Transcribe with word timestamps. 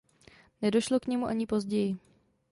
Nedošlo 0.61 0.99
k 0.99 1.07
němu 1.07 1.25
ani 1.25 1.47
později. 1.47 1.97